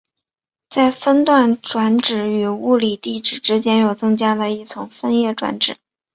[0.71, 5.77] 在分段转址与物理地址之间又增加了一层分页转址。